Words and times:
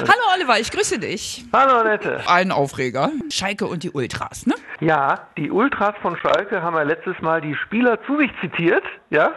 Hallo 0.00 0.34
Oliver, 0.34 0.58
ich 0.58 0.70
grüße 0.70 0.98
dich. 0.98 1.44
Hallo 1.52 1.80
Annette. 1.80 2.20
Ein 2.26 2.52
Aufreger. 2.52 3.10
Schalke 3.30 3.66
und 3.66 3.82
die 3.82 3.90
Ultras, 3.90 4.46
ne? 4.46 4.54
Ja, 4.80 5.28
die 5.36 5.50
Ultras 5.50 5.94
von 6.02 6.16
Schalke 6.16 6.62
haben 6.62 6.74
ja 6.74 6.82
letztes 6.82 7.20
Mal 7.20 7.40
die 7.40 7.54
Spieler 7.54 8.02
zu 8.04 8.18
sich 8.18 8.30
zitiert, 8.40 8.82
ja, 9.10 9.32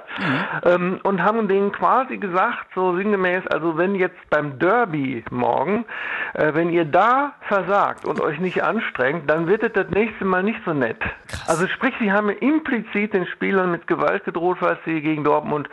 ähm, 0.63 0.99
und 1.03 1.21
haben 1.21 1.47
denen 1.47 1.71
quasi 1.71 2.17
gesagt, 2.17 2.67
so 2.73 2.95
sinngemäß, 2.95 3.45
also 3.47 3.77
wenn 3.77 3.95
jetzt 3.95 4.17
beim 4.29 4.57
Derby 4.57 5.23
morgen, 5.29 5.85
äh, 6.33 6.53
wenn 6.53 6.69
ihr 6.71 6.85
da 6.85 7.33
versagt 7.47 8.05
und 8.05 8.21
euch 8.21 8.39
nicht 8.39 8.63
anstrengt, 8.63 9.29
dann 9.29 9.47
wird 9.47 9.63
es 9.63 9.73
das 9.73 9.89
nächste 9.89 10.25
Mal 10.25 10.43
nicht 10.43 10.59
so 10.65 10.73
nett. 10.73 11.01
Also 11.47 11.67
sprich, 11.67 11.93
sie 11.99 12.11
haben 12.11 12.29
implizit 12.29 13.13
den 13.13 13.27
Spielern 13.27 13.71
mit 13.71 13.87
Gewalt 13.87 14.23
gedroht, 14.25 14.57
falls 14.59 14.79
sie 14.85 15.01
gegen 15.01 15.23
Dortmund 15.23 15.69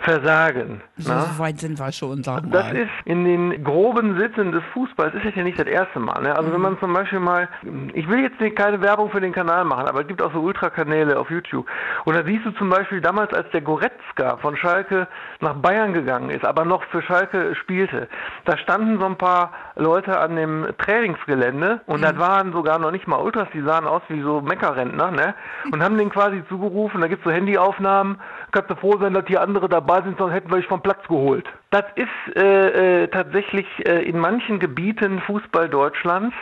versagen. 0.00 0.80
So 0.96 1.12
ne? 1.12 1.24
weit 1.38 1.58
sind 1.58 1.78
wir 1.78 1.92
schon, 1.92 2.22
sag 2.22 2.44
mal. 2.44 2.50
Das 2.50 2.72
ist 2.72 2.90
in 3.04 3.24
den 3.24 3.62
groben 3.64 4.18
Sitzen 4.18 4.52
des 4.52 4.62
Fußballs, 4.72 5.14
ist 5.14 5.24
das 5.24 5.34
ja 5.34 5.42
nicht 5.42 5.58
das 5.58 5.66
erste 5.66 6.00
Mal. 6.00 6.22
Ne? 6.22 6.34
Also 6.34 6.52
wenn 6.52 6.60
man 6.60 6.78
zum 6.78 6.92
Beispiel 6.92 7.20
mal, 7.20 7.48
ich 7.92 8.08
will 8.08 8.20
jetzt 8.20 8.40
nicht 8.40 8.56
keine 8.56 8.80
Werbung 8.80 9.10
für 9.10 9.20
den 9.20 9.32
Kanal 9.32 9.64
machen, 9.64 9.86
aber 9.86 10.00
es 10.00 10.06
gibt 10.06 10.22
auch 10.22 10.32
so 10.32 10.40
Ultrakanäle 10.40 11.18
auf 11.18 11.30
YouTube. 11.30 11.66
Und 12.04 12.14
da 12.14 12.24
siehst 12.24 12.44
du 12.46 12.50
zum 12.52 12.70
Beispiel 12.70 13.00
damals, 13.00 13.32
als 13.34 13.50
der 13.50 13.60
Goretzka 13.60 14.36
von 14.38 14.56
Schalke 14.56 15.06
nach 15.40 15.54
Bayern 15.54 15.92
gegangen 15.92 16.30
ist, 16.30 16.44
aber 16.44 16.64
noch 16.64 16.82
für 16.84 17.02
Schalke 17.02 17.54
spielte, 17.54 18.08
da 18.44 18.56
standen 18.56 18.98
so 18.98 19.06
ein 19.06 19.16
paar 19.16 19.52
Leute 19.80 20.18
an 20.18 20.36
dem 20.36 20.66
Trainingsgelände 20.78 21.80
und 21.86 22.02
das 22.02 22.16
waren 22.18 22.52
sogar 22.52 22.78
noch 22.78 22.90
nicht 22.90 23.06
mal 23.06 23.16
Ultras, 23.16 23.48
die 23.52 23.62
sahen 23.62 23.86
aus 23.86 24.02
wie 24.08 24.20
so 24.22 24.40
Meckerrentner, 24.40 25.10
ne? 25.10 25.34
Und 25.72 25.82
haben 25.82 25.98
denen 25.98 26.10
quasi 26.10 26.42
zugerufen, 26.48 27.00
da 27.00 27.08
gibt's 27.08 27.24
so 27.24 27.30
Handyaufnahmen, 27.30 28.20
kannst 28.52 28.70
du 28.70 28.76
froh 28.76 28.98
sein, 29.00 29.14
dass 29.14 29.26
hier 29.26 29.40
andere 29.40 29.68
dabei 29.68 30.02
sind, 30.02 30.18
sonst 30.18 30.32
hätten 30.32 30.50
wir 30.50 30.58
dich 30.58 30.66
vom 30.66 30.82
Platz 30.82 31.02
geholt. 31.08 31.46
Das 31.70 31.84
ist 31.96 32.36
äh, 32.36 33.04
äh, 33.04 33.08
tatsächlich 33.08 33.66
äh, 33.86 34.02
in 34.08 34.18
manchen 34.18 34.60
Gebieten 34.60 35.20
Fußball 35.20 35.68
Deutschlands 35.68 36.34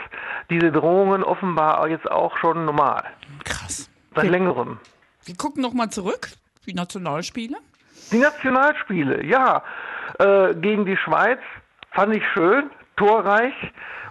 diese 0.51 0.73
Drohungen 0.73 1.23
offenbar 1.23 1.87
jetzt 1.89 2.11
auch 2.11 2.37
schon 2.39 2.65
normal. 2.65 3.05
Krass. 3.45 3.91
Seit 4.15 4.31
längerem. 4.31 4.79
Wir 5.25 5.37
gucken 5.37 5.63
noch 5.63 5.73
mal 5.73 5.91
zurück. 5.91 6.29
Die 6.67 6.75
Nationalspiele. 6.75 7.57
Die 8.11 8.19
Nationalspiele, 8.19 9.25
ja, 9.25 9.63
äh, 10.19 10.55
gegen 10.55 10.87
die 10.87 10.97
Schweiz 10.97 11.41
fand 11.91 12.15
ich 12.17 12.23
schön, 12.33 12.71
torreich. 12.99 13.55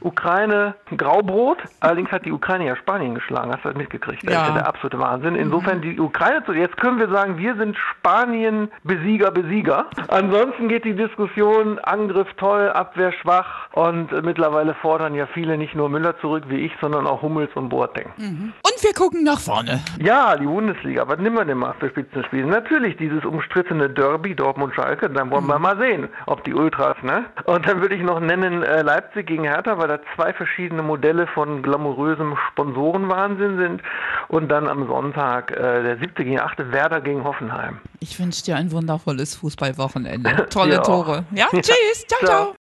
Ukraine 0.02 0.76
Graubrot. 0.96 1.58
Allerdings 1.80 2.12
hat 2.12 2.24
die 2.24 2.32
Ukraine 2.32 2.68
ja 2.68 2.76
Spanien 2.76 3.16
geschlagen. 3.16 3.52
Hast 3.52 3.66
du 3.66 3.70
das 3.70 3.78
mitgekriegt? 3.78 4.24
Das 4.28 4.32
Ja. 4.32 4.42
ist 4.44 4.48
ja 4.50 4.54
der 4.54 4.68
absolute 4.68 5.00
Wahnsinn. 5.00 5.36
Insofern 5.36 5.82
die 5.82 6.00
Ukraine 6.00 6.44
zu. 6.46 6.54
Jetzt 6.54 6.78
können 6.78 7.00
wir 7.00 7.10
sagen, 7.10 7.40
wir 7.40 7.56
sind 7.56 7.76
Spanien 7.78 8.70
Besieger, 8.84 9.32
Besieger. 9.32 9.86
Ansonsten 10.08 10.68
geht 10.70 10.86
die 10.86 10.94
Diskussion 10.96 11.80
Angriff 11.80 12.28
toll, 12.38 12.70
Abwehr 12.70 13.12
schwach 13.12 13.70
und 13.74 14.12
mittlerweile 14.24 14.76
fordern 14.76 15.16
ja 15.16 15.26
viele 15.34 15.58
nicht 15.58 15.74
nur 15.74 15.90
Müller 15.90 16.16
zurück 16.20 16.44
wie 16.48 16.58
ich, 16.58 16.72
sondern 16.80 17.08
auch 17.08 17.24
Hummels 17.24 17.50
und 17.56 17.70
Boateng. 17.70 18.12
Und 18.18 18.84
wir 18.84 18.94
gucken 18.94 19.24
nach 19.24 19.40
vorne. 19.40 19.82
Ja, 20.00 20.36
die 20.38 20.46
Bundesliga. 20.46 21.08
Was 21.08 21.18
nehmen 21.18 21.38
wir 21.38 21.46
denn 21.46 21.58
mal 21.58 21.74
für 21.80 21.90
Spitzenspiele? 21.90 22.46
Natürlich 22.46 22.98
dieses 22.98 23.26
umstrittene 23.26 23.90
Derby 23.90 24.36
Dortmund-Schalke. 24.36 25.10
Dann 25.10 25.32
wollen 25.32 25.48
wir 25.48 25.58
mal 25.58 25.78
sehen, 25.80 26.08
ob 26.28 26.44
die 26.44 26.54
Ultras, 26.54 26.98
ne? 27.02 27.26
Und 27.46 27.68
dann 27.68 27.82
würde 27.82 27.96
ich 27.96 28.04
noch 28.04 28.20
nennen 28.20 28.62
äh, 28.62 28.77
Leipzig 28.84 29.28
gegen 29.28 29.44
Hertha, 29.44 29.78
weil 29.78 29.88
da 29.88 30.00
zwei 30.16 30.34
verschiedene 30.34 30.82
Modelle 30.82 31.28
von 31.28 31.62
glamourösem 31.64 32.36
Sponsorenwahnsinn 32.52 33.58
sind. 33.58 33.82
Und 34.28 34.50
dann 34.50 34.68
am 34.68 34.88
Sonntag 34.88 35.52
äh, 35.52 35.84
der 35.84 35.98
siebte 35.98 36.24
gegen 36.24 36.40
achte 36.40 36.72
Werder 36.72 37.02
gegen 37.02 37.24
Hoffenheim. 37.24 37.80
Ich 38.00 38.20
wünsche 38.20 38.44
dir 38.44 38.56
ein 38.56 38.72
wundervolles 38.72 39.36
Fußballwochenende. 39.36 40.48
Tolle 40.50 40.72
Dir 40.76 40.82
auch. 40.82 40.86
Tore. 41.06 41.24
Ja, 41.32 41.48
tschüss. 41.52 42.06
ciao. 42.08 42.20
Ciao. 42.20 42.26
ciao. 42.26 42.56